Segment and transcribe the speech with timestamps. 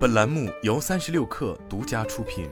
[0.00, 2.48] 本栏目由三十六氪独家出品。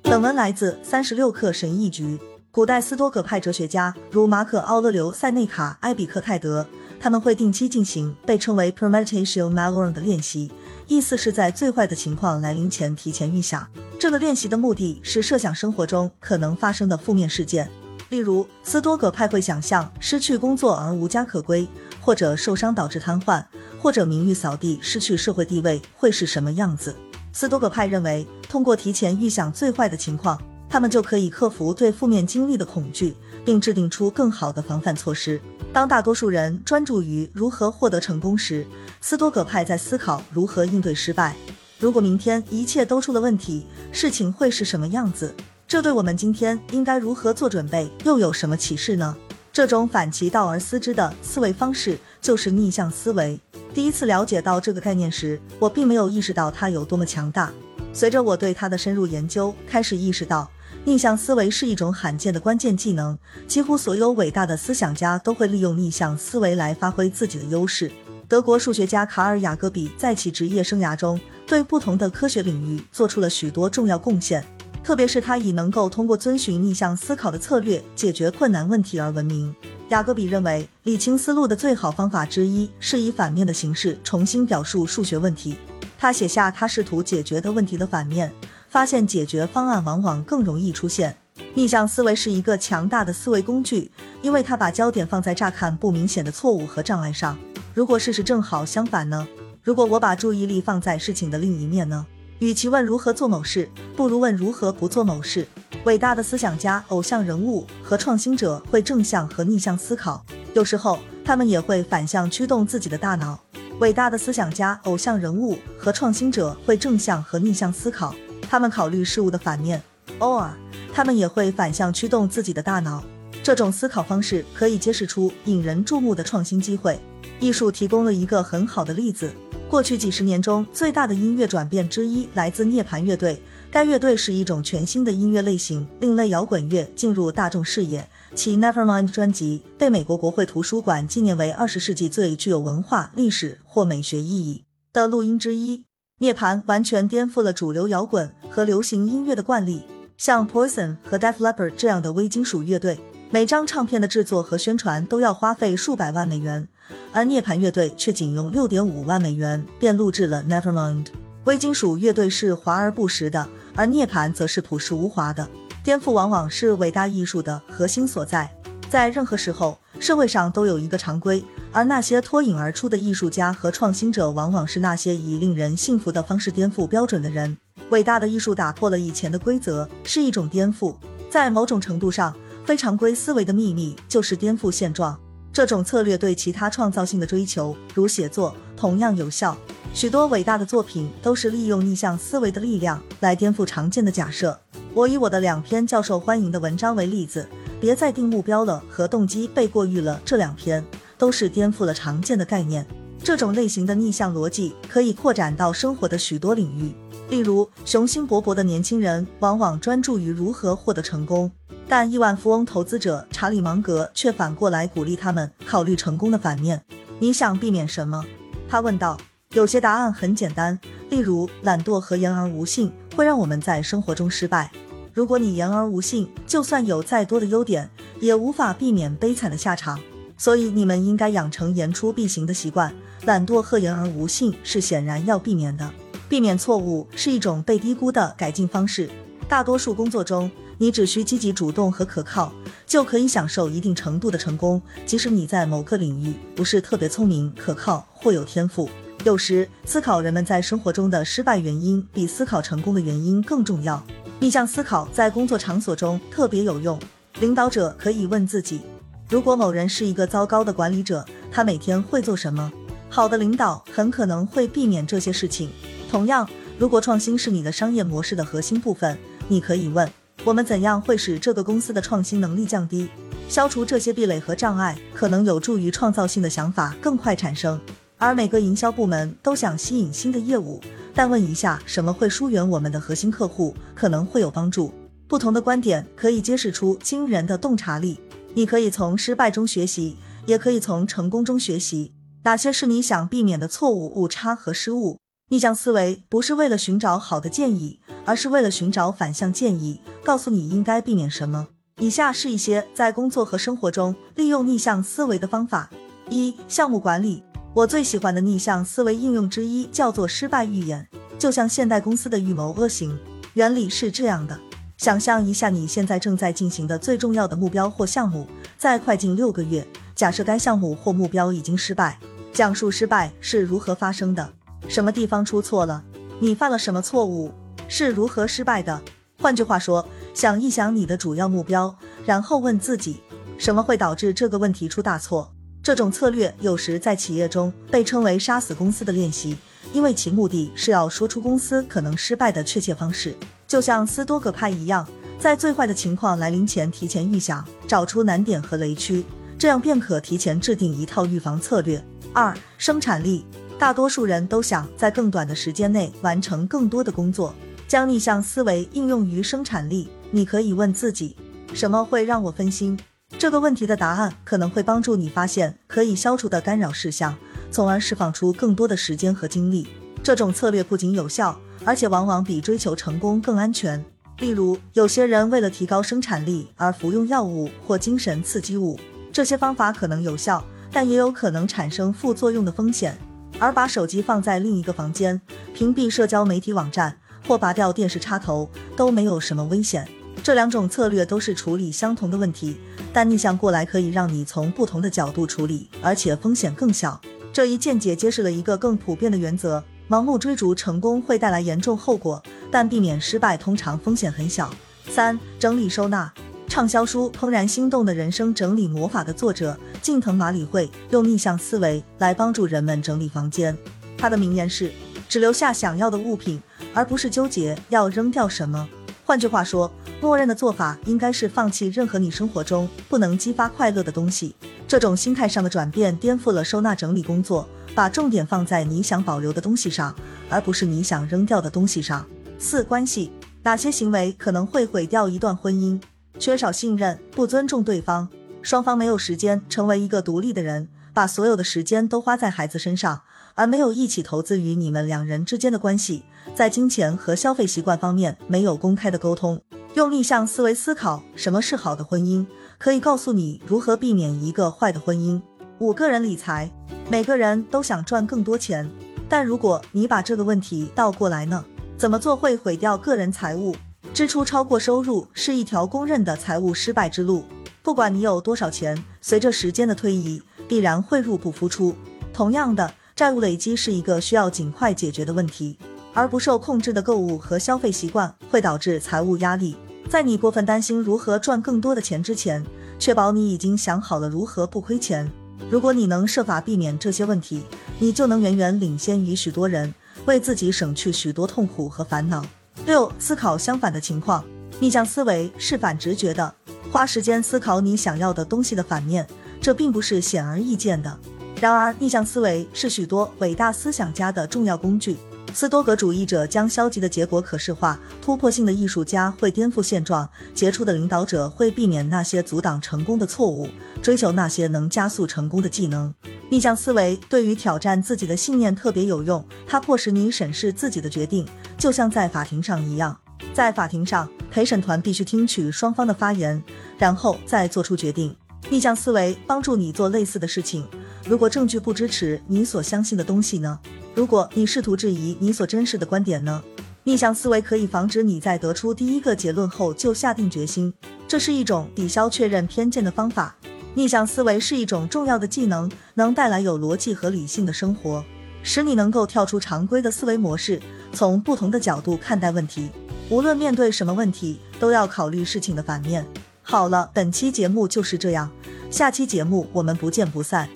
[0.00, 2.18] 本文来自三十六氪神译局。
[2.50, 6.66] 古代斯多葛派哲学家如马可·奥勒留、塞内卡、埃比克泰德，
[6.98, 10.50] 他们会定期进行被称为 premeditation malorum 的练习，
[10.86, 13.68] 意思是在最坏的情况来临前提前预想。
[14.00, 17.70] 这个练习的目的是设想生活中可能发生的负面事件，
[18.08, 21.68] 例如斯多葛派会想象失去工作而无家可归，
[22.02, 23.42] 或者受伤导致瘫痪，
[23.80, 26.94] 或者名誉扫地、失去社会地位会是什么样子。
[27.32, 30.38] 斯多葛派认为，通过提前预想最坏的情况。
[30.68, 35.38] 他们就可以克服对负面经历的恐惧，并制定出更好的防范措施。
[35.70, 38.66] 当大多数人专注于如何获得成功时，
[38.98, 41.36] 斯多葛派在思考如何应对失败。
[41.78, 45.34] 如果明天一切都出了问题，事情会是什么样子？
[45.68, 49.14] 这对我们今天应该如何做准备，又有什么启示呢？
[49.52, 53.38] 这种反其道而思之的思维方式就是逆向思维。
[53.74, 57.52] 第一次了解到这个概念时，我并没有意识到它有多么强大。
[57.92, 60.50] 随着我对它的深入研究，开始意识到。
[60.84, 67.92] 逆向思维是一种罕见的关键技能，几乎所有伟大的思想家都会利用逆向思维来发挥自己的优势。
[68.26, 74.44] 德国数学家卡尔·雅各比在其职业生涯中对不同的科学领域做出了许多重要贡献，
[74.82, 79.54] 特别是他以能够通过遵循逆向思考的策略解决困难问题而闻名。
[79.88, 85.56] 雅各比认为，理清思路的最好方法之一是以反面的形式重新表述数学问题。
[85.98, 88.32] 他写下他试图解决的问题的反面。
[88.72, 91.14] 发现解决方案往往更容易出现。
[91.52, 93.90] 逆向思维是一个强大的思维工具，
[94.22, 97.38] 因为它把焦点放在乍看不明显的错误和障碍上。
[97.74, 99.28] 如果事实正好相反呢？
[99.62, 102.06] 如果我把注意力放在事情的另一面呢？
[102.42, 105.46] 与其问如何做某事，不如问如何不做某事。
[105.84, 113.38] 伟大的思想家、偶像人物和创新者会正向和逆向思考，有时候他们也会反向驱动自己的大脑。
[113.78, 118.12] 伟大的思想家、偶像人物和创新者会正向和逆向思考。
[118.50, 119.80] 他们考虑事物的反面，
[120.18, 120.52] 偶尔
[120.92, 123.04] 他们也会反向驱动自己的大脑。
[123.44, 126.98] 这种思考方式可以揭示出引人注目的创新机会。
[127.38, 129.30] 艺术提供了一个很好的例子。
[129.72, 133.40] 过去几十年中最大的音乐转变之一来自涅槃乐队。
[133.70, 138.06] 该乐队是一种全新的音乐类型——另类摇滚乐进入大众视野。
[138.34, 145.84] 其 Nevermind 专辑被美国国会图书馆纪念为二十世纪最具有文化、历史或美学意义的录音之一。
[146.18, 149.84] 涅槃完全颠覆了主流摇滚和流行音乐的惯例，
[150.18, 152.98] 像 Poison 和 deaflepper 这样的微金属乐队，
[153.32, 156.68] 每张唱片的制作和宣传都要花费数百万美元，
[157.14, 161.06] 而涅槃乐队却仅用六点五万美元便录制了 Nevermind。
[161.44, 165.48] 微金属乐队是华而不实的，而涅槃则是朴实无华的。
[165.82, 168.54] 颠覆往往是伟大艺术的核心所在，
[168.90, 169.78] 在任何时候。
[169.98, 177.56] 社会上都有一个常规，而那些脱颖而出的艺术家和创新者，往往是那些以令人信服的方式颠覆标准的人。
[177.90, 180.94] 伟大的艺术打破了以前的规则，是一种颠覆。
[181.30, 185.18] 在某种程度上，非常规思维的秘密就是颠覆现状。
[185.52, 189.56] 这种策略对其他创造性的追求，如写作，同样有效。
[189.92, 194.58] 许多伟大的作品都是利用逆向思维的力量来颠覆常见的假设。
[194.94, 197.46] 我以我的两篇较受欢迎的文章为例子。
[197.80, 200.84] 别再定目标了和动机被过誉了，这两篇
[201.18, 202.86] 都是颠覆了常见的概念。
[203.24, 206.94] 这种类型的逆向逻辑可以扩展到生活的许多领域，
[207.28, 211.50] 例如雄心勃勃的年轻人往往专注于如何获得成功，
[211.88, 216.82] 但亿万富翁投资者查理芒格却反过来鼓励他们考虑成功的反面。
[217.18, 218.24] 你想避免什么？
[218.68, 219.18] 他问道。
[219.54, 224.72] 有些答案很简单，例如懒惰和言而无信会让我们在生活中失败。
[225.12, 230.00] 如果你言而无信，就算有再多的优点，也无法避免悲惨的下场。
[230.38, 232.94] 所以你们应该养成言出必行的习惯。
[233.26, 235.90] 懒惰和言而无信是显然要避免的。
[236.30, 239.10] 避免错误是一种被低估的改进方式。
[239.46, 240.50] 大多数工作中，
[240.82, 242.52] 你只需积极主动和可靠，
[242.88, 248.90] 就可以享受一定程度的成功，即使你在某个领域不是特别聪明、可靠或有天赋。
[249.22, 254.04] 有时，思考人们在生活中的失败原因，比思考成功的原因更重要。
[254.40, 256.98] 逆向思考在工作场所中特别有用。
[257.38, 258.80] 领导者可以问自己：
[259.28, 262.72] 如果某人是一个糟糕的管理者，他每天会做什么？
[263.08, 265.70] 好的领导很可能会避免这些事情。
[266.10, 269.16] 同样，如果创新是你的商业模式的核心部分，
[269.46, 270.10] 你可以问：
[270.44, 273.08] 我们怎样会使这个公司的创新能力降低？
[273.48, 277.80] 消除这些壁垒和障碍，可能有助于创造性的想法更快产生。
[278.18, 280.80] 而每个营销部门都想吸引新的业务。
[281.14, 284.92] 但问一下，什么会疏远我们的核心客户，可能会有帮助。
[285.28, 288.18] 不同的观点可以揭示出惊人的洞察力。
[288.54, 292.12] 你可以从失败中学习，也可以从成功中学习。
[292.44, 295.18] 哪些是你想避免的错误、误差和失误？
[295.50, 301.68] 逆向思维不是为了寻找好的建议，而是为了寻找反向建议，告诉你应该避免什么。
[301.98, 305.90] 以下是一些在工作和生活中利用逆向思维的方法：
[306.30, 307.42] 一、项目管理。
[307.74, 311.08] 我最喜欢的逆向思维应用之一叫做失败预演，
[311.38, 313.18] 就像现代公司的预谋恶行。
[313.54, 314.58] 原理是这样的：
[314.98, 318.46] 想象一下你现在正在进行的最重要的目标或项目，
[318.76, 322.18] 在快进六个月，假设该项目或目标已经失败。
[322.52, 324.52] 讲述失败是如何发生的，
[324.86, 326.04] 什么地方出错了，
[326.40, 327.50] 你犯了什么错误，
[327.94, 328.98] 是如何失败的。
[329.38, 331.94] 换句话说，想一想你的主要目标，
[332.24, 333.20] 然后问自己，
[333.58, 335.52] 什么会导致这个问题出大错。
[335.82, 339.58] 这种策略有时在企业中被称为“杀死公司”的练习，
[339.92, 343.36] 因为其目的是要说出公司可能失败的确切方式。
[343.66, 345.06] 就像斯多葛派一样，
[345.38, 349.22] 在最坏的情况来临前提前预想，找出难点和雷区，
[349.58, 352.02] 这样便可提前制定一套预防策略。
[352.32, 353.44] 二、生产力，
[353.78, 357.54] 大多数人都想在更短的时间内完成更多的工作。
[357.92, 361.36] 将逆向思维应用于生产力，你可以问自己：
[361.74, 362.98] 什么会让我分心？
[363.36, 367.36] 这个问题的答案可能会帮助你发现可以消除的干扰事项，
[367.70, 369.86] 从而释放出更多的时间和精力。
[370.22, 374.02] 这种策略不仅有效，而且往往比追求成功更安全。
[374.38, 378.98] 例如，有些人为了提高生产力而服用药物或精神刺激物，
[379.30, 380.64] 这些方法可能有效。
[380.90, 383.18] 但也有可能产生副作用的风险，
[383.58, 385.38] 而把手机放在另一个房间、
[385.74, 390.08] 屏蔽社交媒体网站或拔掉电视插头都没有什么危险。
[390.42, 392.76] 这两种策略都是处理相同的问题，
[393.12, 397.20] 但逆向过来可以让你从不同的角度处理，而且风险更小。
[397.52, 404.72] 这一见解揭示了一个更普遍的原则：盲目追逐成功会带来严重后果，但避免失败通常风险很小。
[405.08, 406.32] 三、整理收纳。
[406.66, 413.76] 畅销书《怦然心动的人生整理魔法》的作者近藤麻里惠用逆向思维来帮助人们整理房间。
[414.16, 414.90] 他的名言是：
[415.28, 416.62] 只留下想要的物品，
[416.94, 418.88] 而不是纠结要扔掉什么。
[419.24, 419.90] 换句话说，
[420.20, 424.54] 默认的做法应该是放弃任何你生活中不能激发快乐的东西。
[424.86, 430.14] 这种心态上的转变颠覆了收纳整理工作，把重点放在你想保留的东西上，
[430.50, 432.26] 而不是你想扔掉的东西上。
[432.58, 436.00] 四、关系哪些行为可能会毁掉一段婚姻？
[436.38, 438.28] 缺少信任，不尊重对方，
[438.60, 443.22] 双方没有时间成为一个独立的人，把所有的时间都花在孩子身上，
[443.54, 446.22] 而没有一起投资于你们两人之间的关系。
[446.54, 449.60] 在金钱和消费习惯方面没有公开的沟通，
[449.94, 452.44] 用逆向思维思考什么是好的婚姻，
[452.78, 455.40] 可以告诉你如何避免一个坏的婚姻。
[455.78, 456.70] 五个人理财，
[457.08, 458.90] 每个人都想赚更多钱，
[459.28, 461.64] 但如果你把这个问题倒过来呢？
[461.96, 463.74] 怎么做会毁掉个人财务？
[464.12, 467.44] 支出超过收入是一条公认的财务失败之路。
[467.82, 471.94] 不管你有多少钱，随着时间的推移，必然会入不敷出。
[472.32, 475.78] 同样的，债务累积是一个需要尽快解决的问题，
[476.12, 479.76] 而不受控制的购物和消费习惯会导致财务压力。
[480.08, 482.66] 在你过分担心如何赚更多的钱之前，
[482.98, 485.30] 确保你已经想好了如何不亏钱。
[485.70, 487.62] 如果你能设法避免这些问题，
[488.00, 489.94] 你就能远远领先于许多人，
[490.26, 492.44] 为自己省去许多痛苦和烦恼。
[492.86, 494.44] 六、思考相反的情况，
[494.80, 496.52] 逆向思维是反直觉的，
[496.90, 499.24] 花时间思考你想要的东西的反面，
[499.60, 501.16] 这并不是显而易见的。
[501.62, 505.16] 然而，逆向思维是许多伟大思想家的重要工具。
[505.54, 513.68] 斯多格主义者将消极的结果可视化，突破性的艺术家会颠覆现状，杰出的领导者会避免那些阻挡成功的错误，
[514.02, 516.12] 追求那些能加速成功的技能。
[516.50, 521.46] 逆向思维对于挑战自己的信念特别有用，它迫使你审视自己的决定。
[521.78, 523.16] 就像在法庭上一样，
[523.54, 526.60] 在法庭上，陪审团必须听取双方的发言，
[526.98, 528.34] 然后再做出决定。
[528.68, 530.84] 逆向思维帮助你做类似的事情。
[531.24, 533.78] 如果证据不支持你所相信的东西呢？
[534.14, 536.62] 如果你试图质疑你所珍视的观点呢？
[537.04, 540.92] 逆向思维可以防止你在得出第一个结论后就下定决心。
[541.26, 543.56] 这是一种抵消确认偏见的方法。
[543.94, 548.24] 逆向思维是一种重要的技能，能带来有逻辑和理性的生活。
[548.62, 550.80] 使你能够跳出常规的思维模式，
[551.12, 552.88] 从不同的角度看待问题。
[553.28, 556.24] 无论面对什么问题，都要考虑事情的反面。
[556.62, 558.50] 好了，本期节目就是这样，
[558.90, 560.68] 下期节目我们不见不散。